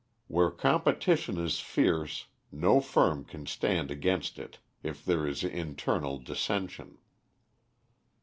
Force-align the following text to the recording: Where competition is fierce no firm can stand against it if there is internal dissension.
Where 0.27 0.49
competition 0.49 1.37
is 1.37 1.59
fierce 1.59 2.25
no 2.51 2.79
firm 2.81 3.23
can 3.23 3.45
stand 3.45 3.91
against 3.91 4.39
it 4.39 4.57
if 4.81 5.05
there 5.05 5.27
is 5.27 5.43
internal 5.43 6.17
dissension. 6.17 6.97